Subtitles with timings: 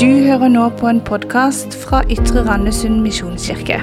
[0.00, 3.76] Du hører nå på en podkast fra Ytre Randesund misjonskirke.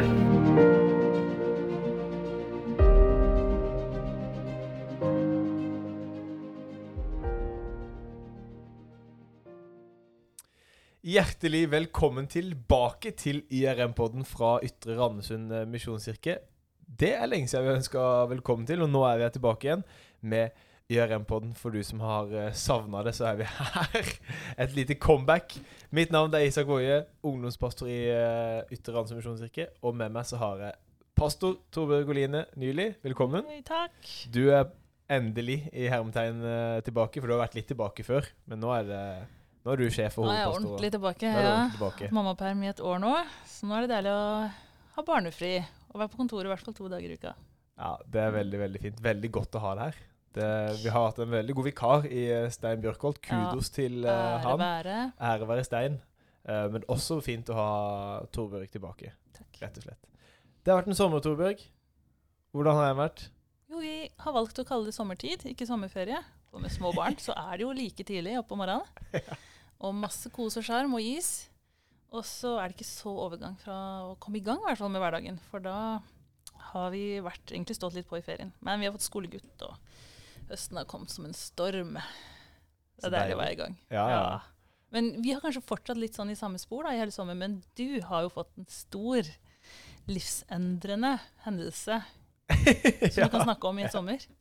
[11.06, 16.40] Hjertelig velkommen tilbake til IRM-podden fra Ytre Randesund misjonskirke.
[16.82, 19.86] Det er lenge siden vi ønska velkommen til, og nå er vi tilbake igjen
[20.26, 21.54] med IRM-podden.
[21.58, 24.12] For du som har savna det, så er vi her.
[24.58, 25.58] Et lite comeback.
[25.96, 29.70] Mitt navn er Isak Woie, ungdomspastor i eh, Ytre Randesund misjonskirke.
[29.84, 30.78] Og med meg så har jeg
[31.18, 32.92] pastor Torbjørg Oline Nyli.
[33.04, 33.48] Velkommen.
[33.52, 33.98] Hei, takk.
[34.32, 34.70] Du er
[35.12, 38.28] endelig i hermetegn eh, tilbake, for du har vært litt tilbake før.
[38.48, 39.04] Men nå er det
[39.68, 41.28] nå er du sjef for Nå er jeg ordentlig tilbake.
[41.28, 41.56] Ja.
[41.74, 42.08] tilbake.
[42.16, 43.12] Mammaperm i et år nå,
[43.52, 44.28] så nå er det deilig å
[44.96, 45.58] ha barnefri.
[45.92, 47.34] Og være på kontoret i hvert fall to dager i uka.
[47.78, 49.02] Ja, det er veldig, veldig fint.
[49.04, 50.00] Veldig godt å ha deg her.
[50.38, 50.50] Det,
[50.84, 53.18] vi har hatt en veldig god vikar i eh, Stein Bjørkholt.
[53.26, 55.00] Kudos til uh, være.
[55.18, 55.98] Ære være Stein.
[56.46, 57.72] Uh, men også fint å ha
[58.36, 59.50] Torbjørg tilbake, Takk.
[59.64, 60.12] rett og slett.
[60.62, 61.64] Det har vært en sommer, Torbjørg.
[62.54, 63.24] Hvordan har den vært?
[63.68, 66.22] Jo, vi har valgt å kalle det sommertid, ikke sommerferie.
[66.54, 69.18] Og med små barn så er det jo like tidlig oppe om morgenen.
[69.86, 71.50] Og masse kos og sjarm og is.
[72.10, 73.76] Og så er det ikke så overgang fra
[74.08, 75.38] å komme i gang i hvert fall med hverdagen.
[75.52, 76.00] For da
[76.72, 78.54] har vi vært, egentlig stått litt på i ferien.
[78.66, 79.76] Men vi har fått skolegutt, og
[80.50, 81.98] høsten har kommet som en storm.
[82.98, 83.76] Det er deilig i gang.
[83.94, 84.22] Ja, ja.
[84.96, 87.36] Men vi har kanskje fortsatt litt sånn i samme spor da, i hele sommer.
[87.36, 89.28] Men du har jo fått en stor
[90.08, 92.00] livsendrende hendelse
[93.12, 94.24] som du kan snakke om i en sommer.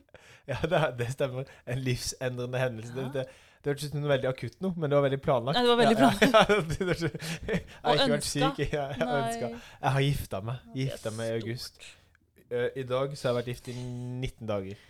[0.47, 1.43] Ja, det, det stemmer.
[1.67, 2.93] En livsendrende hendelse.
[2.95, 3.09] Ja.
[3.11, 5.57] Det, det, det hørtes ut som noe veldig akutt nå, men det var veldig planlagt.
[5.57, 8.61] Nei, det var veldig Ja, ja, ja, det- jeg har ikke vært syk.
[8.63, 9.49] Jeg, jeg, har ønska.
[9.81, 10.69] jeg har gifta meg.
[10.79, 11.83] Gifta meg i august.
[12.47, 14.85] Eh, I dag så har jeg vært gift i 19 dager.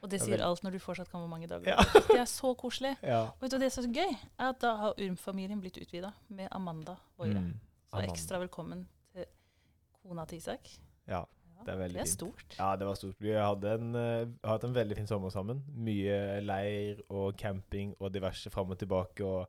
[0.00, 1.74] Og det sier alt når du fortsatt kan hvor mange dager.
[1.74, 2.04] Ja.
[2.08, 2.94] Det er så koselig.
[3.04, 3.26] Ja.
[3.34, 4.14] Og vet du det det er så gøy?
[4.38, 7.42] Er at da har Urm-familien blitt utvida med Amanda Woire.
[7.44, 7.52] Mm.
[7.90, 9.28] Så ekstra velkommen til
[10.00, 10.70] kona til Isak.
[11.10, 11.24] Ja,
[11.66, 12.14] det er veldig det er fint.
[12.14, 12.56] stort.
[12.58, 13.18] Ja, det var stort.
[13.20, 15.60] Vi hadde en, uh, hatt en veldig fin sommer sammen.
[15.76, 19.26] Mye leir og camping og diverse fram og tilbake.
[19.26, 19.46] Og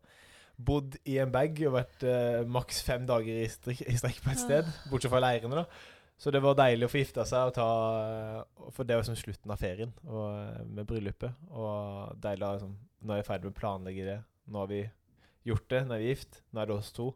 [0.62, 4.36] bodd i en bag og vært uh, maks fem dager i strekk, i strekk på
[4.36, 4.72] et sted.
[4.92, 5.66] Bortsett fra leirene, da.
[6.22, 7.68] Så det var deilig å få gifta seg og ta
[8.76, 11.34] For det var som slutten av ferien og, eh, med bryllupet.
[11.50, 14.20] Og deilig liksom Nå er jeg ferdig med å planlegge det.
[14.54, 14.84] Nå har vi
[15.50, 16.44] gjort det, nå er vi gift.
[16.54, 17.08] Nå er det oss to.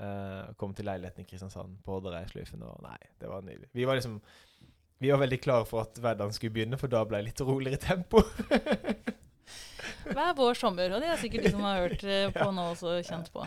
[0.00, 3.68] Uh, kom til leiligheten i Kristiansand på Odderøysløyfen, og nei, det var nydelig.
[3.76, 4.20] Vi var liksom
[5.00, 7.80] Vi var veldig klare for at hverdagen skulle begynne, for da ble det litt roligere
[7.80, 8.20] tempo.
[10.12, 12.98] Hver vår sommer, og det er sikkert de som har hørt eh, på nå også
[13.08, 13.44] kjent på.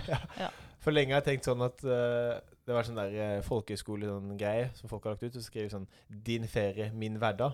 [0.81, 4.89] For lenge har jeg tenkt sånn at eh, det var sånn der uh, folkehøyskole-greie som
[4.89, 7.53] folk har lagt ut, og skriver sånn 'Din ferie, min hverdag'.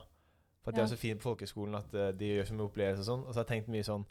[0.64, 3.00] For at de er så fine på folkehøyskolen at eh, de gjør så mye opplevelser
[3.00, 3.22] og sånn.
[3.26, 4.06] Og så har jeg tenkt mye sånn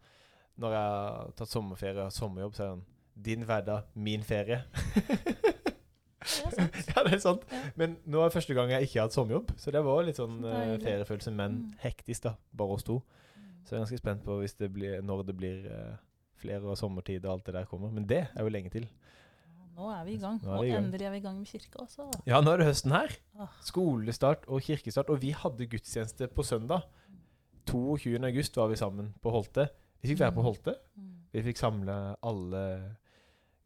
[0.59, 2.85] Når jeg har tatt sommerferie og sommerjobb, så er det sånn
[3.23, 4.63] 'Din hverdag, min ferie'.
[6.21, 7.45] Er ja, det er sant.
[7.53, 7.61] Ja.
[7.77, 10.19] Men nå er det første gang jeg ikke har hatt sommerjobb, så det var litt
[10.19, 10.83] sånn Så eh, deilig.
[10.85, 11.73] feriefølelse, men Mm.
[11.85, 12.35] hektisk, da.
[12.57, 13.03] Bare oss to.
[13.65, 15.97] Så jeg er ganske spent på hvis det blir, når det blir eh,
[16.37, 17.91] flere og sommertid og alt det der kommer.
[17.91, 18.89] Men det er jo lenge til.
[19.79, 20.41] Nå er vi i gang.
[20.43, 20.85] Nå er Og vi i gang.
[20.89, 22.07] endelig er vi i gang med kirka også.
[22.27, 23.13] Ja, nå er det høsten her.
[23.39, 23.53] Ah.
[23.63, 25.11] Skolestart og kirkestart.
[25.15, 26.83] Og vi hadde gudstjeneste på søndag.
[27.69, 28.17] 22.
[28.27, 29.69] august var vi sammen på Holte.
[30.03, 30.49] Vi fikk være på Mm.
[30.49, 30.75] Holte.
[30.97, 31.15] Mm.
[31.33, 32.97] Vi fikk samle alle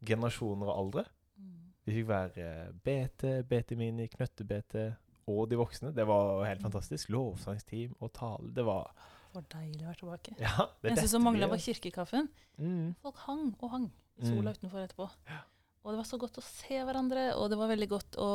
[0.05, 1.05] generasjoner og aldre.
[1.37, 1.53] Mm.
[1.87, 4.93] Vi fikk være BT, BT Mini, Knøtte-BT
[5.27, 5.93] og de voksne.
[5.95, 7.09] Det var helt fantastisk.
[7.09, 8.51] Lovsangsteam og tale.
[8.53, 8.91] Det var
[9.33, 10.35] Det var deilig å være tilbake.
[10.39, 12.27] Ja, det eneste som mangla, var kirkekaffen.
[12.59, 12.95] mm.
[13.01, 13.91] Folk hang og hang
[14.21, 15.09] i sola utenfor etterpå.
[15.83, 18.29] Og det var så godt å se hverandre, og det var veldig godt å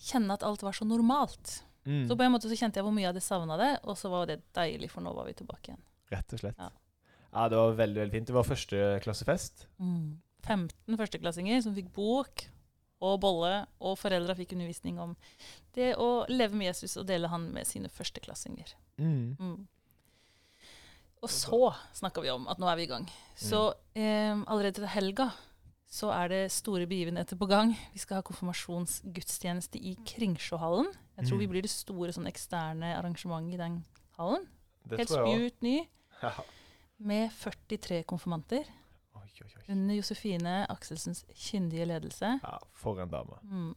[0.00, 1.60] kjenne at alt var så normalt.
[1.86, 2.04] Mm.
[2.08, 4.10] Så på en måte så kjente jeg hvor mye jeg hadde savna det, og så
[4.12, 5.82] var det deilig, for nå var vi tilbake igjen.
[6.10, 6.58] Rett og slett.
[6.58, 6.70] Ja.
[7.30, 7.48] Ja.
[7.48, 8.30] det var veldig veldig fint.
[8.30, 9.68] Det var førsteklassefest.
[9.78, 12.46] 15 førsteklassinger som fikk bok
[13.00, 15.14] og bolle, og foreldra fikk undervisning om
[15.76, 18.74] det å leve med Jesus og dele han med sine førsteklassinger.
[19.00, 19.38] Mm.
[19.38, 19.60] Mm.
[21.20, 23.06] Og så snakka vi om at nå er vi i gang.
[23.36, 25.30] Så eh, allerede til helga
[25.90, 27.72] så er det store begivenheter på gang.
[27.92, 30.86] Vi skal ha konfirmasjonsgudstjeneste i Kringsjåhallen.
[31.18, 31.40] Jeg tror Mm.
[31.40, 33.84] vi blir det store sånn eksterne arrangementet i den
[34.18, 34.46] hallen.
[34.88, 35.88] Det Helt spjut ny.
[36.22, 36.30] Ja.
[36.98, 38.64] Med 43 konfirmanter.
[39.16, 39.62] Oi, oi, oi.
[39.72, 42.38] Under Josefine Akselsens kyndige ledelse.
[42.42, 43.38] Ja, for en dame.
[43.42, 43.74] Mm.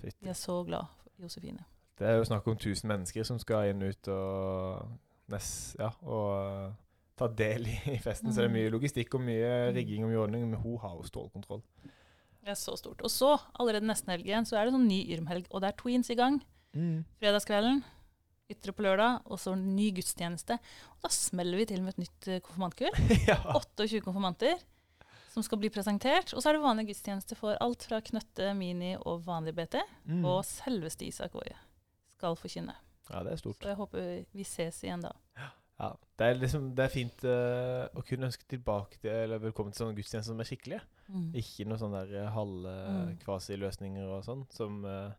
[0.00, 0.22] Fytti.
[0.22, 1.64] Jeg er så glad for Josefine.
[1.98, 4.88] Det er jo snakk om 1000 mennesker som skal inn ut og,
[5.28, 6.74] nest, ja, og
[7.16, 8.32] ta del i, festen.
[8.32, 8.56] Så det er Mm.
[8.58, 11.62] mye logistikk og mye rigging og mye ordning, men hun har jo stålkontroll.
[12.44, 13.00] Det er så stort.
[13.02, 15.46] Og så, allerede nesten helg igjen, så er det sånn ny Yrmhelg.
[15.50, 16.42] Og det er Tweens i gang.
[17.20, 17.82] Fredagskvelden.
[18.52, 20.58] Ytre på lørdag, og så ny gudstjeneste.
[20.98, 22.92] Og da smeller vi til med et nytt konfirmantkull.
[23.30, 23.38] ja.
[23.56, 24.58] 28 konfirmanter.
[25.34, 26.30] som skal bli presentert.
[26.36, 29.80] Og så er det vanlig gudstjeneste for alt fra Knøtte, Mini og vanlig BT.
[30.06, 30.20] Mm.
[30.30, 31.56] Og selveste Isak Woie
[32.18, 32.76] skal forkynne.
[33.10, 33.58] Ja, det er stort.
[33.58, 35.10] Så jeg håper vi ses igjen da.
[35.80, 35.88] Ja,
[36.18, 39.82] det er liksom Det er fint uh, å kunne ønske tilbake til Eller velkommen til
[39.82, 40.82] sånne gudstjenester som er skikkelige.
[41.34, 43.16] Ikke noen sånne der uh, halve Mm.
[43.24, 44.44] kvasi-løsninger og sånn.
[44.54, 45.10] Som uh,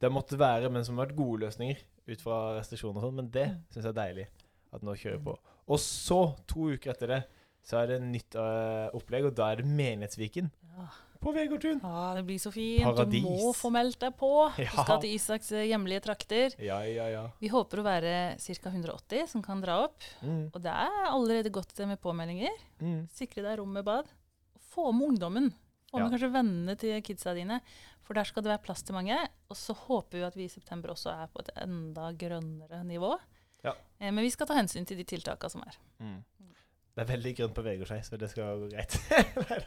[0.00, 1.78] det måtte være, men som har vært gode løsninger
[2.08, 3.18] ut fra restriksjoner og sånn.
[3.20, 3.60] Men det Mm.
[3.74, 4.26] syns jeg er deilig
[4.72, 5.36] at nå kjører på.
[5.68, 7.20] Og så, to uker etter det,
[7.68, 10.88] så er det nytt uh, opplegg, og da er det Menighetsviken Ja.
[11.20, 11.80] På Vegårdtun.
[11.82, 12.84] Ja, det blir så fint.
[12.86, 13.22] Paradis.
[13.24, 14.30] Du må få meldt deg på.
[14.56, 16.54] Du skal til Isaks eh, hjemlige trakter.
[16.62, 17.24] Ja, ja, ja.
[17.42, 18.70] Vi håper å være ca.
[18.72, 20.02] 180 som kan dra opp.
[20.22, 20.48] Mm.
[20.52, 22.54] Og det er allerede godt med påmeldinger.
[22.82, 23.00] Mm.
[23.14, 24.10] Sikre deg rom med bad.
[24.72, 25.50] Få med ungdommen.
[25.90, 26.12] Få med Ja.
[26.14, 27.60] kanskje vennene til kidsa dine.
[28.04, 29.16] For der skal det være plass til mange.
[29.50, 33.14] Og så håper vi at vi i september også er på et enda grønnere nivå.
[33.64, 33.72] Ja.
[33.98, 35.76] Eh, men vi skal ta hensyn til de tiltakene som er.
[36.00, 36.18] Mm.
[36.98, 38.96] Det er veldig grønt på Vegårshei, så det skal gå greit.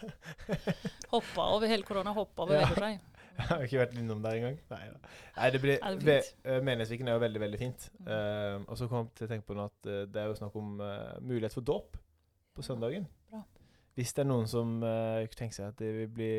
[1.14, 2.66] Hoppa over hele korona, hoppa over Ja.
[2.66, 2.98] Vegårshei.
[3.38, 4.58] Jeg har ikke vært innom der engang.
[4.74, 5.14] Nei, da.
[5.38, 7.88] Nei, det blir, er det eh, Menighetsviken er jo veldig, veldig fint.
[8.02, 8.10] Mm.
[8.12, 10.36] Uh, og så kom jeg til å tenke på nå at uh, det er jo
[10.42, 11.96] snakk om uh, mulighet for dåp
[12.60, 13.08] på søndagen.
[13.32, 13.46] Bra.
[13.96, 16.34] Hvis det er noen som uh, tenker seg at det vil bli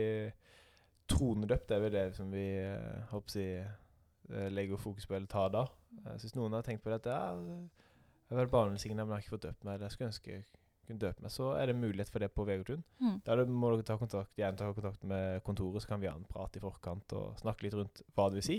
[1.09, 5.33] tronedøpt, det er vel det som vi uh, håper si, uh, legger fokus på eller
[5.33, 5.67] tar da.
[6.05, 9.23] Uh, så hvis noen har tenkt på dette ja, Jeg har vært barnesignet, men jeg
[9.23, 10.43] har ikke fått døpt meg, jeg skulle ønske
[10.87, 12.83] kunne døpe meg, så er det mulighet for det på Vegårdtun.
[13.01, 13.21] Mm.
[13.25, 16.25] Da må dere ta kontakt, gjerne ta kontakt med kontoret, så kan vi ha en
[16.29, 18.59] prat i forkant og snakke litt rundt hva det vil si.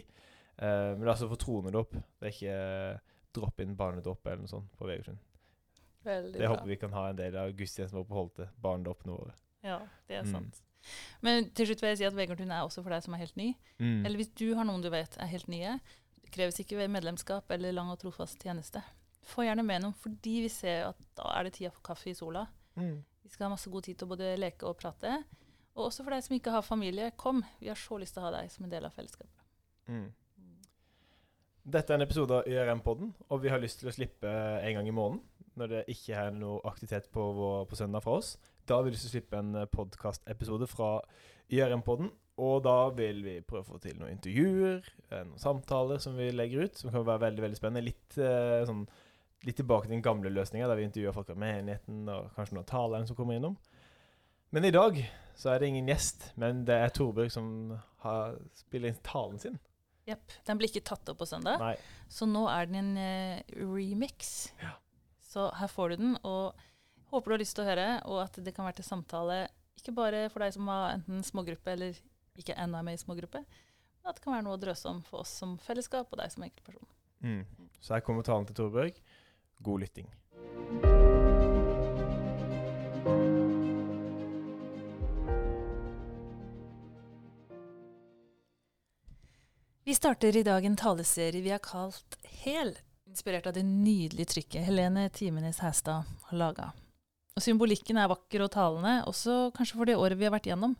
[0.61, 1.91] Uh, men det er altså for tronedåp.
[2.21, 2.57] Det er ikke
[2.97, 2.99] uh,
[3.33, 5.19] drop-in barnedåp eller noe sånt på Vegårdstuen.
[6.03, 6.51] Veldig Det bra.
[6.55, 8.49] håper vi kan ha en del av gudstjenesten vår på Holte.
[8.61, 9.17] Barnedåp nå.
[9.63, 10.31] Ja, det er Mm.
[10.31, 10.61] sant.
[11.21, 13.37] Men til slutt vil jeg si at Vegårdtun er også for deg som er helt
[13.39, 13.53] ny.
[13.79, 14.05] Mm.
[14.05, 15.79] Eller hvis du har noen du vet er helt nye.
[16.33, 18.81] Kreves ikke ved medlemskap eller lang og trofast tjeneste.
[19.27, 22.17] Få gjerne med noen, fordi vi ser at da er det tida for kaffe i
[22.17, 22.45] sola.
[22.75, 22.97] Mm.
[23.23, 25.21] Vi skal ha masse god tid til å både leke og prate.
[25.73, 27.41] Og også for deg som ikke har familie, kom.
[27.61, 29.45] Vi har så lyst til å ha deg som en del av fellesskapet.
[29.89, 30.09] Mm.
[31.63, 34.89] Dette er en episode av YRM-podden, og vi har lyst til å slippe en gang
[34.89, 35.21] i måneden.
[35.59, 38.33] Når det ikke er noe aktivitet på, vår, på søndag fra oss.
[38.67, 40.97] Da har vi lyst til å slippe en podkastepisode fra
[41.53, 42.09] YRM-podden.
[42.41, 44.81] Og da vil vi prøve å få til noen intervjuer,
[45.11, 46.79] eh, noen samtaler som vi legger ut.
[46.79, 47.85] Som kan være veldig veldig spennende.
[47.85, 48.87] Litt, eh, sånn,
[49.44, 52.69] litt tilbake til den gamle løsninga, der vi intervjuer folk av menigheten og kanskje noen
[52.69, 53.57] talere som kommer innom.
[54.54, 55.00] Men i dag
[55.36, 57.48] så er det ingen gjest, men det er Torbjørg som
[58.06, 59.57] har, spiller inn talen sin.
[60.06, 60.36] Jepp.
[60.45, 61.75] Den blir ikke tatt opp på søndag, Nei.
[62.12, 64.51] så nå er den en uh, remix.
[64.62, 64.75] Ja.
[65.24, 66.60] Så her får du den, og
[67.13, 69.45] håper du har lyst til å høre, og at det kan være til samtale,
[69.80, 71.98] ikke bare for deg som har enten smågruppe eller
[72.40, 75.01] ikke ennå er med i smågruppe, men at det kan være noe å drøse om
[75.07, 76.88] for oss som fellesskap og deg som enkeltperson.
[77.24, 77.42] Mm.
[77.80, 79.00] Så her kommer talen til Torbjørg.
[79.63, 80.10] God lytting.
[89.86, 92.77] Vi starter i dag en taleserie vi har kalt Hel,
[93.07, 96.69] inspirert av det nydelige trykket Helene Timenes Hæstad har laga.
[97.39, 100.75] Symbolikken er vakker og talende, også kanskje for det året vi har vært gjennom.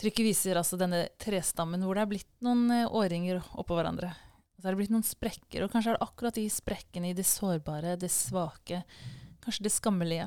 [0.00, 4.12] Trykket viser altså denne trestammen hvor det er blitt noen eh, årringer oppå hverandre.
[4.66, 7.22] Så er det blitt noen sprekker, og kanskje er det akkurat de sprekkene i det
[7.22, 8.80] sårbare, det svake,
[9.44, 10.24] kanskje det skammelige.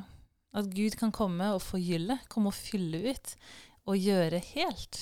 [0.56, 3.34] At Gud kan komme og forgylle, komme og fylle ut,
[3.84, 5.00] og gjøre helt.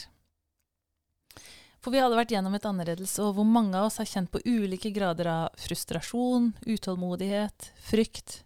[1.86, 4.42] For vi hadde vært gjennom et annerledelse, og hvor mange av oss har kjent på
[4.42, 8.40] ulike grader av frustrasjon, utålmodighet, frykt,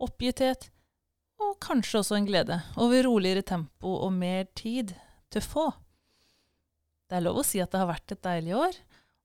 [0.00, 0.70] oppgitthet,
[1.44, 4.96] og kanskje også en glede over roligere tempo og mer tid
[5.28, 5.68] til få.
[7.04, 8.80] Det er lov å si at det har vært et deilig år,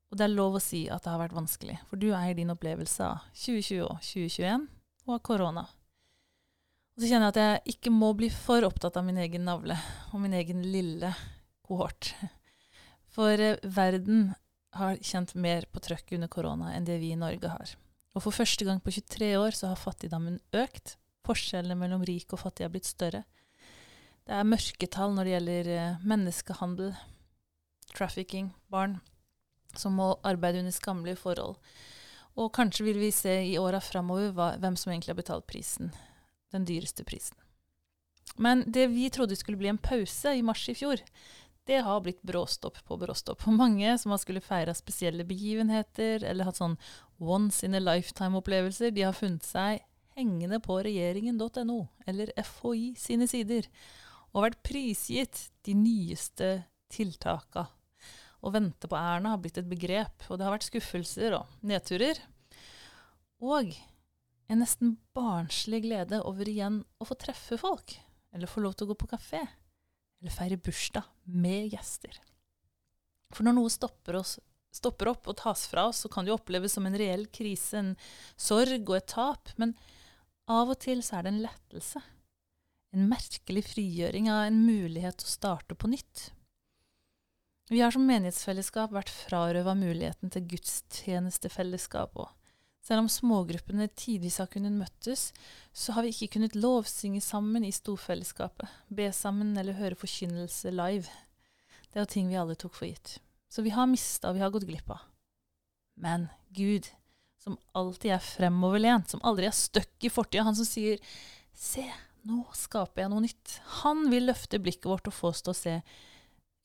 [0.08, 2.54] og det er lov å si at det har vært vanskelig, for du eier din
[2.54, 4.68] opplevelse av 2020 og 2021
[5.08, 5.64] og av korona.
[6.96, 9.76] Og så kjenner jeg at jeg ikke må bli for opptatt av min egen navle
[10.14, 11.12] og min egen lille
[11.68, 12.14] kohort.
[13.14, 14.32] For eh, verden
[14.78, 17.76] har kjent mer på trøkk under korona enn det vi i Norge har.
[18.16, 20.96] Og for første gang på 23 år så har fattigdommen økt.
[21.28, 23.26] Forskjellene mellom rik og fattig har blitt større.
[24.28, 26.96] Det er mørketall når det gjelder eh, menneskehandel,
[27.92, 28.98] trafficking, barn
[29.76, 31.58] som må arbeide under skammelige forhold.
[32.38, 35.92] Og kanskje vil vi se i åra framover hvem som egentlig har betalt prisen.
[36.54, 37.36] Den dyreste prisen.
[38.38, 41.02] Men det vi trodde skulle bli en pause i mars i fjor,
[41.68, 43.44] det har blitt bråstopp på bråstopp.
[43.48, 46.78] Og mange som har skulle feira spesielle begivenheter eller hatt sånn
[47.20, 49.82] once in a lifetime-opplevelser, de har funnet seg
[50.18, 53.68] hengende på regjeringen.no eller FHI sine sider
[54.34, 56.52] og vært prisgitt de nyeste
[56.94, 57.68] tiltaka.
[58.48, 62.22] Å vente på Erna har blitt et begrep, og det har vært skuffelser og nedturer.
[63.44, 63.74] Og
[64.48, 68.00] en nesten barnslig glede over igjen å få treffe folk.
[68.36, 69.40] eller få lov til å gå på kafé,
[70.20, 72.20] eller feire bursdag med gjester.
[73.34, 74.36] For når noe stopper, oss,
[74.70, 77.80] stopper opp og tas fra oss, så kan det jo oppleves som en reell krise,
[77.80, 77.96] en
[78.36, 79.74] sorg og et tap, men
[80.52, 82.04] av og til så er det en lettelse.
[82.94, 86.28] En merkelig frigjøring av en mulighet til å starte på nytt.
[87.68, 92.16] Vi har som menighetsfellesskap vært frarøva muligheten til gudstjenestefellesskap.
[92.16, 92.30] òg.
[92.88, 95.34] selv om smågruppene tidvis har kunnet møttes,
[95.74, 101.12] så har vi ikke kunnet lovsynge sammen i storfellesskapet, be sammen eller høre forkynnelse live.
[101.92, 103.20] Det er jo ting vi alle tok for gitt.
[103.50, 105.04] Så vi har mista, og vi har gått glipp av.
[106.00, 106.88] Men Gud,
[107.44, 111.00] som alltid er fremoverlent, som aldri er støkk i fortida, han som sier
[111.58, 111.84] Se,
[112.24, 113.60] nå skaper jeg noe nytt.
[113.84, 115.82] Han vil løfte blikket vårt og få oss til å se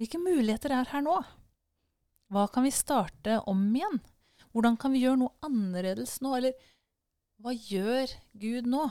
[0.02, 1.14] hvilke muligheter er her nå?
[2.32, 4.00] Hva kan vi starte om igjen?
[4.52, 6.35] Hvordan kan vi gjøre noe annerledes nå?
[6.38, 6.56] Eller
[7.42, 8.11] hva gjør
[8.42, 8.88] Gud nå?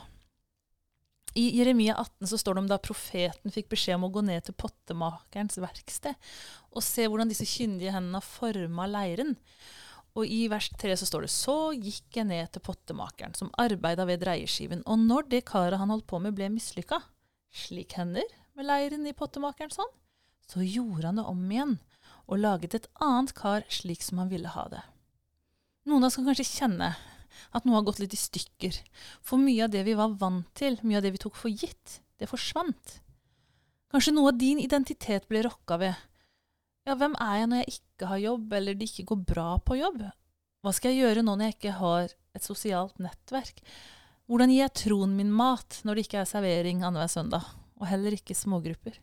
[1.39, 4.43] I Jeremia 18 så står det om da profeten fikk beskjed om å gå ned
[4.43, 6.31] til pottemakerens verksted
[6.75, 9.37] og se hvordan disse kyndige hendene har forma leiren.
[10.19, 14.03] Og i vers 3 så står det så gikk jeg ned til pottemakeren som arbeida
[14.09, 16.99] ved dreieskiven, og når det karet han holdt på med ble mislykka,
[17.47, 18.27] slik hender
[18.59, 19.95] med leiren i pottemakerens hånd,
[20.51, 21.77] så gjorde han det om igjen
[22.31, 24.81] og laget et annet kar slik som han ville ha det.
[25.87, 26.91] Noen av oss kan kanskje kjenne
[27.55, 28.75] at noe har gått litt i stykker,
[29.23, 31.99] for mye av det vi var vant til, mye av det vi tok for gitt,
[32.19, 32.99] det forsvant.
[33.91, 35.95] Kanskje noe av din identitet ble rokka ved.
[36.87, 39.79] Ja, hvem er jeg når jeg ikke har jobb, eller det ikke går bra på
[39.79, 40.03] jobb?
[40.61, 43.63] Hva skal jeg gjøre nå når jeg ikke har et sosialt nettverk?
[44.29, 47.47] Hvordan gir jeg troen min mat når det ikke er servering annenhver søndag,
[47.81, 48.99] og heller ikke smågrupper?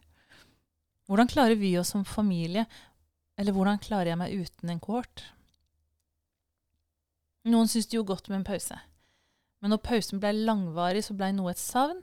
[1.08, 2.66] Hvordan klarer vi oss som familie,
[3.40, 5.22] eller hvordan klarer jeg meg uten en kohort?
[7.48, 8.76] Noen syns det jo godt med en pause,
[9.62, 12.02] men når pausen blei langvarig, så blei noe et savn,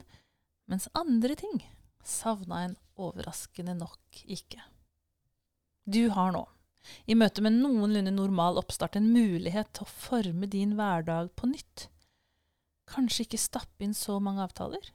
[0.65, 1.61] mens andre ting
[2.05, 4.63] savna en overraskende nok ikke.
[5.85, 6.41] Du har nå,
[7.05, 11.89] i møte med noenlunde normal oppstart, en mulighet til å forme din hverdag på nytt.
[12.89, 14.93] Kanskje ikke stappe inn så mange avtaler?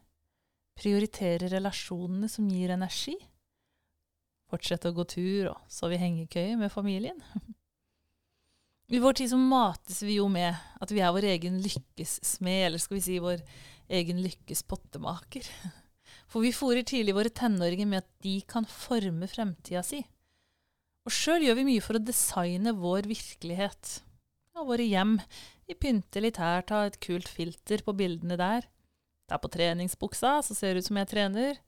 [0.79, 3.17] Prioritere relasjonene som gir energi?
[4.51, 7.21] Fortsette å gå tur og sove i hengekøye med familien.
[8.91, 12.65] I vår tid så mates vi jo med at vi er vår egen lykkes smed,
[12.67, 13.45] eller skal vi si vår
[14.01, 15.47] egen lykkes pottemaker.
[16.31, 20.03] For vi fòrer tidlig våre tenåringer med at de kan forme fremtida si.
[21.07, 24.01] Og sjøl gjør vi mye for å designe vår virkelighet.
[24.59, 25.17] Og våre hjem.
[25.71, 28.67] Vi pynter litt her, tar et kult filter på bildene der.
[29.31, 31.61] Ta på treningsbuksa, så ser det ut som jeg trener.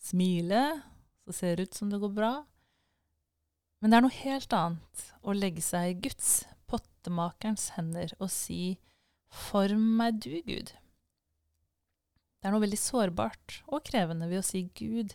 [0.00, 0.64] Smile,
[1.30, 2.32] så ser ut som det går bra.
[3.80, 6.30] Men det er noe helt annet å legge seg i Guds,
[6.66, 8.78] pottemakerens, hender og si
[9.30, 10.72] Form meg du, Gud.
[12.40, 15.14] Det er noe veldig sårbart og krevende ved å si Gud,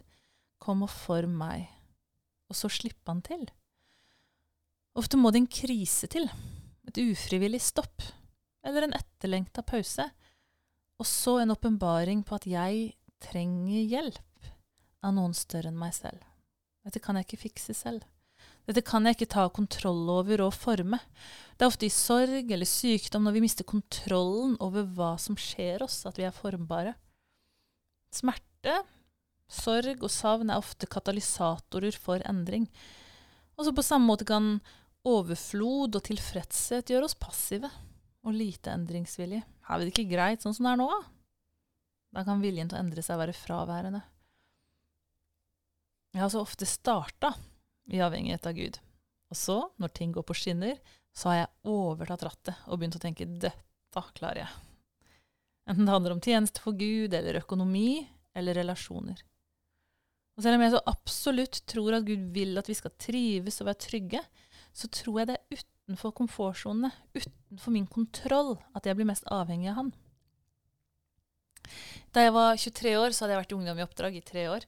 [0.61, 1.65] kom og form meg,
[2.47, 3.43] og så slippe han til.
[4.95, 6.29] Ofte må det en krise til,
[6.87, 8.05] et ufrivillig stopp,
[8.63, 10.07] eller en etterlengta pause,
[10.95, 12.93] og så en åpenbaring på at jeg
[13.25, 14.24] trenger hjelp
[15.05, 16.21] av noen større enn meg selv.
[16.85, 18.05] Dette kan jeg ikke fikse selv.
[18.65, 20.97] Dette kan jeg ikke ta kontroll over og forme.
[21.53, 25.85] Det er ofte i sorg eller sykdom når vi mister kontrollen over hva som skjer
[25.85, 26.95] oss, at vi er formbare.
[28.13, 28.79] Smerte,
[29.51, 32.65] sorg og savn er ofte katalysatorer for endring.
[33.55, 34.57] Også på samme måte kan
[35.05, 37.69] overflod og tilfredshet gjøre oss passive
[38.25, 39.45] og lite endringsvillige.
[39.69, 40.89] Er det ikke greit sånn som det er nå?
[42.15, 44.01] Da kan viljen til å endre seg være fraværende.
[46.15, 47.33] Jeg har så ofte starta
[47.91, 48.77] i avhengighet av Gud.
[49.33, 50.77] Og så, når ting går på skinner,
[51.11, 53.51] så har jeg overtatt rattet og begynt å tenke dette
[54.15, 54.63] klarer jeg.
[55.71, 58.05] Enten det handler om tjeneste for Gud, eller økonomi,
[58.35, 59.21] eller relasjoner.
[60.35, 63.69] Og selv om jeg så absolutt tror at Gud vil at vi skal trives og
[63.69, 64.21] være trygge,
[64.75, 69.71] så tror jeg det er utenfor komfortsonene, utenfor min kontroll, at jeg blir mest avhengig
[69.71, 69.93] av Han.
[72.15, 74.49] Da jeg var 23 år, så hadde jeg vært i Ungdom i oppdrag i tre
[74.51, 74.67] år.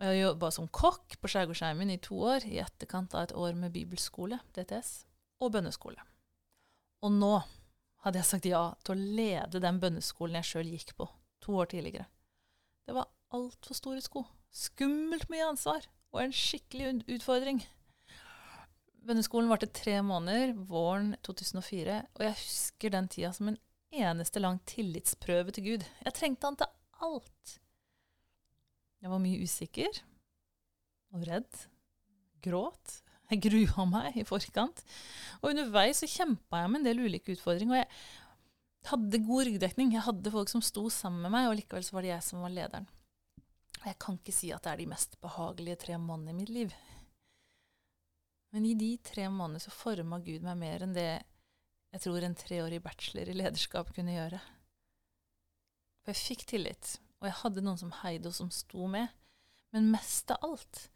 [0.00, 3.56] Og jeg jobba som kokk på Skjærgårdsheimen i to år, i etterkant av et år
[3.58, 5.04] med bibelskole, DTS,
[5.44, 6.00] og bønneskole.
[7.04, 7.34] Og nå
[8.04, 11.08] hadde jeg sagt ja til å lede den bønneskolen jeg sjøl gikk på,
[11.44, 12.08] to år tidligere.
[12.88, 14.24] Det var altfor store sko.
[14.50, 17.60] Skummelt mye ansvar, og en skikkelig utfordring.
[19.04, 23.60] Bønneskolen varte tre måneder, våren 2004, og jeg husker den tida som en
[23.92, 25.86] eneste lang tillitsprøve til Gud.
[26.04, 26.72] Jeg trengte han til
[27.04, 27.60] alt.
[29.00, 30.00] Jeg var mye usikker
[31.16, 31.62] og redd.
[32.44, 33.00] Gråt.
[33.30, 34.82] Jeg grua meg i forkant.
[35.40, 37.76] Og underveis så kjempa jeg med en del ulike utfordringer.
[37.76, 39.94] Og jeg hadde god ryggdekning.
[39.94, 42.44] Jeg hadde folk som sto sammen med meg, og likevel så var det jeg som
[42.44, 42.88] var lederen.
[43.80, 46.52] Og jeg kan ikke si at det er de mest behagelige tre månedene i mitt
[46.52, 46.74] liv.
[48.50, 51.10] Men i de tre månedene så forma Gud meg mer enn det
[51.90, 54.38] jeg tror en treårig bachelor i lederskap kunne gjøre.
[56.02, 59.12] For jeg fikk tillit, og jeg hadde noen som heide og som sto med.
[59.74, 60.86] Men mest av alt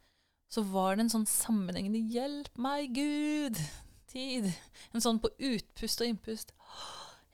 [0.50, 4.52] så var det en sånn sammenhengende 'hjelp meg, Gud'-tid.
[4.94, 6.52] En sånn på utpust og innpust.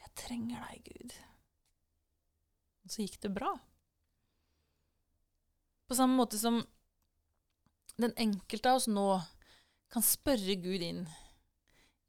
[0.00, 1.16] 'Jeg trenger deg, Gud'.
[2.84, 3.52] Og så gikk det bra.
[5.86, 6.62] På samme måte som
[8.00, 9.20] den enkelte av oss nå
[9.90, 11.04] kan spørre Gud inn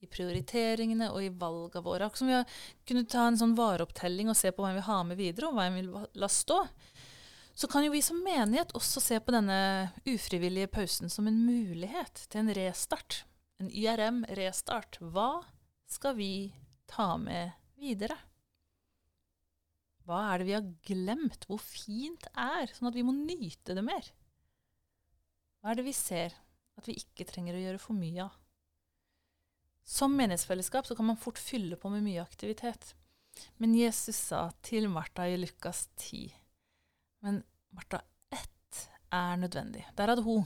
[0.01, 2.07] i prioriteringene og i valgene våre.
[2.07, 4.87] Akkurat som vi har kunnet ta en sånn vareopptelling og se på hva vi vil
[4.87, 6.63] ha med videre, og hva vi vil la stå.
[7.61, 12.25] Så kan jo vi som menighet også se på denne ufrivillige pausen som en mulighet
[12.31, 13.21] til en restart.
[13.61, 14.97] En YRM-restart.
[15.13, 15.43] Hva
[15.91, 16.33] skal vi
[16.89, 18.17] ta med videre?
[20.07, 21.45] Hva er det vi har glemt?
[21.45, 24.07] Hvor fint er, sånn at vi må nyte det mer?
[25.61, 26.33] Hva er det vi ser
[26.79, 28.40] at vi ikke trenger å gjøre for mye av?
[29.83, 32.93] Som menighetsfellesskap så kan man fort fylle på med mye aktivitet.
[33.57, 36.31] Men Jesus sa til Martha i Lukas 10
[37.21, 39.85] Men Martha, ett er nødvendig.
[39.97, 40.45] Der hadde hun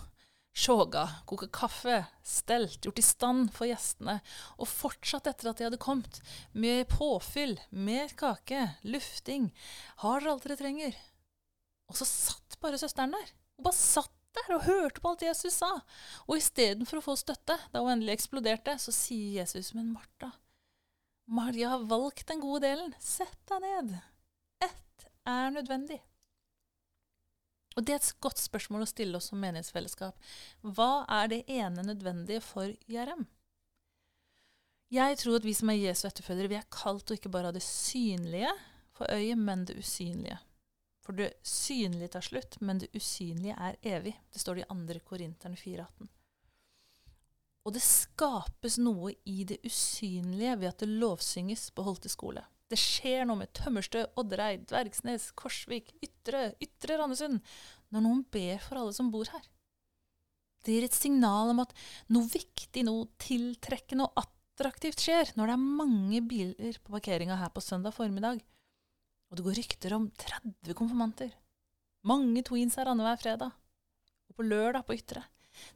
[0.56, 4.20] sjåga, koka kaffe, stelt, gjort i stand for gjestene,
[4.60, 6.22] og fortsatt etter at de hadde kommet,
[6.54, 9.50] med påfyll, mer kake, lufting.
[10.04, 11.00] Har dere alt dere trenger?
[11.92, 13.34] Og så satt bare søsteren der.
[13.56, 15.72] Hun bare satt der og hørte på alt Jesus sa.
[16.28, 20.32] Og istedenfor å få støtte, da hun endelig eksploderte, så sier Jesus, men Martha,
[21.26, 22.94] Maria har valgt den gode delen.
[23.02, 23.96] Sett deg ned.
[24.64, 26.02] Ett er nødvendig.
[27.76, 30.16] Og det er et godt spørsmål å stille oss som menighetsfellesskap.
[30.64, 33.26] Hva er det ene nødvendige for IRM?
[34.94, 37.56] Jeg tror at vi som er Jesu etterfølgere, vi er kalt og ikke bare ha
[37.56, 38.54] det synlige
[38.96, 40.38] for øyet, men det usynlige.
[41.06, 44.16] For det synlige tar slutt, men det usynlige er evig.
[44.34, 45.00] Det står det i 2.
[45.06, 46.10] Korinterne 4,18.
[47.66, 52.44] Og det skapes noe i det usynlige ved at det lovsynges på Holte skole.
[52.70, 57.42] Det skjer noe med Tømmerstø, Oddereid, Dvergsnes, Korsvik, Ytre, Ytre Randesund
[57.94, 59.46] når noen ber for alle som bor her.
[60.66, 61.76] Det gir et signal om at
[62.14, 67.54] noe viktig, noe tiltrekkende og attraktivt skjer når det er mange biler på parkeringa her
[67.54, 68.42] på søndag formiddag,
[69.30, 71.32] og det går rykter om 30 konfirmanter.
[72.06, 73.56] Mange tweens her annenhver fredag,
[74.30, 75.24] og på lørdag på Ytre.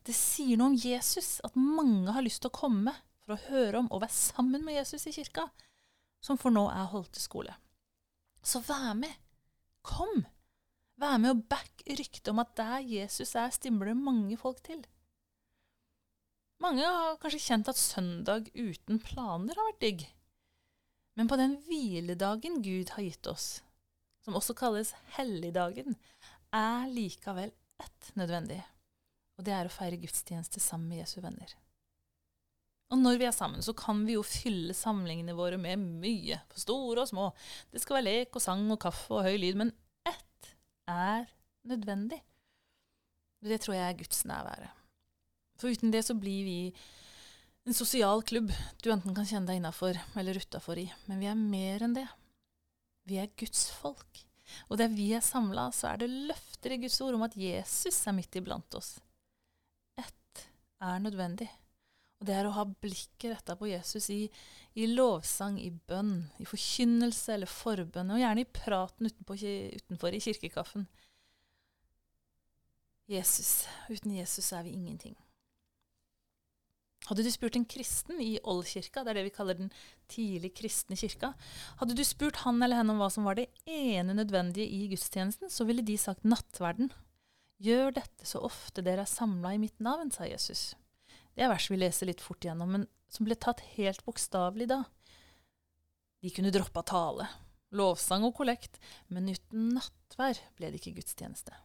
[0.05, 3.81] Det sier noe om Jesus, at mange har lyst til å komme for å høre
[3.81, 5.47] om og være sammen med Jesus i kirka
[6.23, 7.55] som for nå er Holte skole.
[8.43, 9.12] Så vær med.
[9.85, 10.25] Kom.
[10.99, 14.81] Vær med og back ryktet om at der Jesus er, stimler det mange folk til.
[16.59, 20.07] Mange har kanskje kjent at søndag uten planer har vært digg.
[21.19, 23.47] Men på den hviledagen Gud har gitt oss,
[24.23, 25.97] som også kalles helligdagen,
[26.55, 27.51] er likevel
[27.84, 28.62] ett nødvendig,
[29.36, 31.51] og det er å feire gudstjeneste sammen med Jesu venner.
[32.89, 36.63] Og når vi er sammen, så kan vi jo fylle samlingene våre med mye, for
[36.63, 37.27] store og små.
[37.69, 39.73] Det skal være lek og sang og kaffe og høy lyd, men
[40.08, 40.53] ett
[40.88, 41.27] er
[41.67, 42.21] nødvendig.
[43.43, 44.71] Det tror jeg er Guds nærvære.
[45.60, 46.60] For uten det så blir vi
[47.69, 48.49] en sosial klubb
[48.82, 50.88] du enten kan kjenne deg innafor eller utafor i.
[51.05, 52.08] Men vi er mer enn det.
[53.05, 54.23] Vi er Guds folk.
[54.71, 57.99] Og der vi er samla, så er det løfter i Guds ord om at Jesus
[58.10, 58.95] er midt iblant oss.
[60.01, 60.47] Ett
[60.82, 61.49] er nødvendig.
[62.19, 64.23] Og det er å ha blikket retta på Jesus i,
[64.73, 69.38] i, lovsang, i bønn, i forkynnelse eller forbønn, og gjerne i praten utenpå,
[69.77, 70.89] utenfor i kirkekaffen.
[73.10, 73.53] Jesus.
[73.93, 75.15] Uten Jesus er vi ingenting.
[77.07, 79.71] Hadde du spurt en kristen i Oldkirka, det er det vi kaller den
[80.12, 81.31] tidlig kristne kirka,
[81.79, 85.49] hadde du spurt han eller henne om hva som var det ene nødvendige i gudstjenesten,
[85.49, 86.91] så ville de sagt nattverden.
[87.63, 90.73] Gjør dette så ofte dere er samla i mitt navn, sa Jesus.
[91.33, 94.83] Det er vers vi leser litt fort igjennom, men som ble tatt helt bokstavelig da.
[96.19, 97.25] De kunne droppa tale,
[97.75, 101.55] lovsang og kollekt, men uten nattvær ble det ikke gudstjeneste.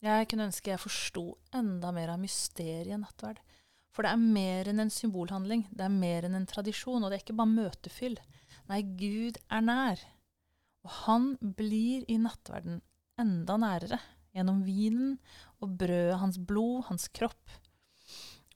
[0.00, 1.24] Jeg kunne ønske jeg forsto
[1.56, 3.40] enda mer av mysteriet nattverd.
[3.90, 7.18] For det er mer enn en symbolhandling, det er mer enn en tradisjon, og det
[7.18, 8.16] er ikke bare møtefyll.
[8.70, 10.04] Nei, Gud er nær.
[10.86, 12.80] Og han blir i nattverden
[13.20, 13.98] enda nærere,
[14.34, 15.18] gjennom vinen
[15.60, 17.50] og brødet, hans blod, hans kropp.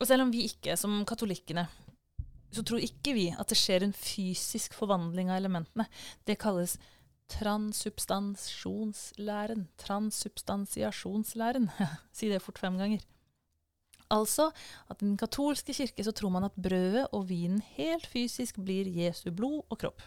[0.00, 1.66] Og selv om vi ikke, som katolikkene,
[2.54, 5.86] så tror ikke vi at det skjer en fysisk forvandling av elementene.
[6.26, 6.72] Det kalles
[7.34, 9.62] transubstansjonslæren.
[9.80, 11.66] Transsubstansiasjonslæren.
[12.16, 13.00] si det fort fem ganger.
[14.12, 14.50] Altså
[14.90, 18.90] at i den katolske kirke så tror man at brødet og vinen helt fysisk blir
[18.90, 20.04] Jesu blod og kropp.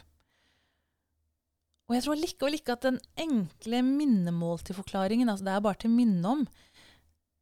[1.88, 6.28] Og jeg tror likevel ikke at den enkle minnemåltidforklaringen, altså det er bare til minne
[6.28, 6.42] om,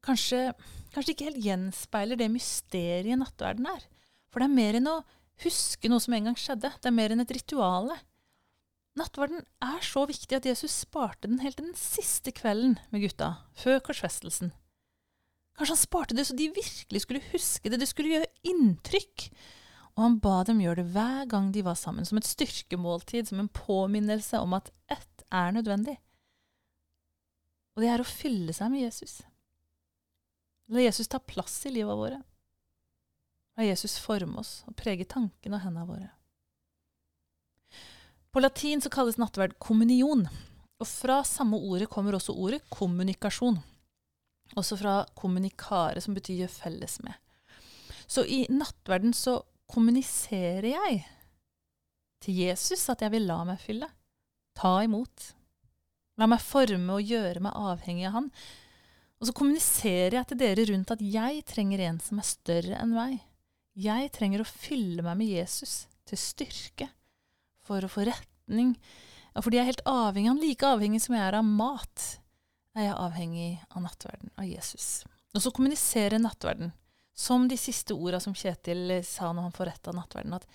[0.05, 0.51] kanskje,
[0.93, 3.87] kanskje ikke helt gjenspeiler det mysteriet nattverden er.
[4.29, 4.99] For det er mer enn å
[5.41, 6.69] huske noe som en gang skjedde.
[6.77, 7.97] Det er mer enn et rituale.
[8.95, 13.33] Nattverden er så viktig at Jesus sparte den helt til den siste kvelden med gutta,
[13.57, 14.53] før korsfestelsen.
[15.55, 19.29] Kanskje han sparte det så de virkelig skulle huske det, det skulle gjøre inntrykk.
[19.95, 23.39] Og han ba dem gjøre det hver gang de var sammen, som et styrkemåltid, som
[23.39, 25.95] en påminnelse om at ett er nødvendig.
[27.75, 29.21] Og det er å fylle seg med Jesus.
[30.71, 32.19] La Jesus ta plass i livet våre.
[33.55, 36.09] La Jesus forme oss og prege tankene og hendene våre.
[38.35, 40.25] På latin så kalles nattverd kommunion,
[40.75, 43.61] og fra samme ordet kommer også ordet kommunikasjon.
[44.55, 47.15] Også fra kommunikare, som betyr gjøre felles med.
[48.07, 49.39] Så i nattverden så
[49.71, 50.99] kommuniserer jeg
[52.23, 53.89] til Jesus at jeg vil la meg fylle,
[54.57, 55.31] ta imot.
[56.19, 58.29] La meg forme og gjøre meg avhengig av Han.
[59.19, 62.93] Og så kommuniserer jeg til dere rundt at jeg trenger en som er større enn
[62.95, 63.17] meg.
[63.75, 66.87] Jeg trenger å fylle meg med Jesus til styrke,
[67.65, 68.75] for å få retning.
[69.35, 72.05] Fordi jeg er helt avhengig, han like avhengig som jeg er av mat,
[72.75, 75.05] er jeg avhengig av nattverden, av Jesus.
[75.35, 76.73] Og så kommuniserer nattverden
[77.15, 80.47] som de siste orda som Kjetil sa når han forretta nattverden, at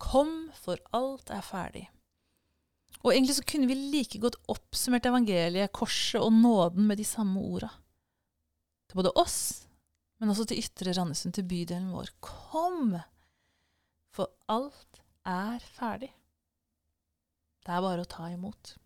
[0.00, 1.84] kom, for alt er ferdig.
[3.04, 7.42] Og egentlig så kunne vi like godt oppsummert evangeliet, korset og nåden med de samme
[7.44, 7.70] orda.
[8.88, 9.68] Til både oss,
[10.18, 12.10] men også til Ytre Randesund, til bydelen vår.
[12.24, 12.96] Kom!
[14.16, 16.10] For alt er ferdig.
[17.62, 18.78] Det er bare å ta imot.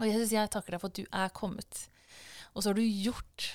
[0.00, 1.84] Og Jesus, jeg takker deg for at du er kommet.
[2.54, 3.48] Og så har du gjort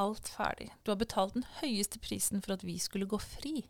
[0.00, 0.70] alt ferdig.
[0.82, 3.64] Du har betalt den høyeste prisen for at vi skulle gå fri.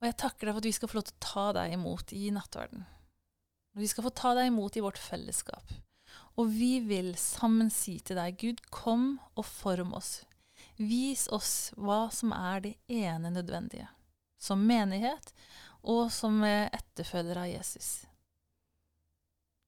[0.00, 2.12] Og jeg takker deg for at vi skal få lov til å ta deg imot
[2.16, 2.86] i nattverden.
[3.76, 5.74] Og vi skal få ta deg imot i vårt fellesskap.
[6.36, 10.20] Og vi vil sammen si til deg, Gud, kom og form oss.
[10.76, 13.88] Vis oss hva som er det ene nødvendige.
[14.40, 15.32] Som menighet
[15.86, 18.05] og som etterfølger av Jesus.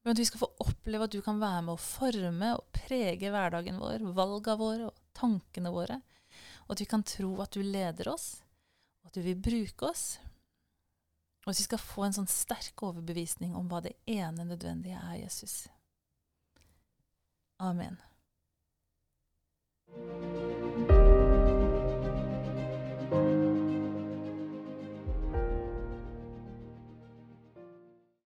[0.09, 3.29] Men at vi skal få oppleve at du kan være med å forme og prege
[3.29, 5.99] hverdagen vår, valga våre og tankene våre.
[6.65, 8.39] Og at vi kan tro at du leder oss,
[9.03, 10.07] og at du vil bruke oss.
[11.45, 15.21] Og at vi skal få en sånn sterk overbevisning om hva det ene nødvendige er
[15.27, 15.67] Jesus.
[17.61, 18.01] Amen.